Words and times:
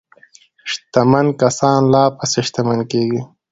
شتمن 0.71 1.27
کسان 1.41 1.79
لا 1.93 2.03
پسې 2.17 2.39
شتمن 2.47 2.79
کیږي. 2.91 3.21